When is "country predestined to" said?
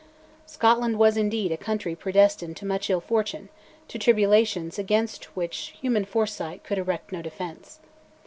1.57-2.65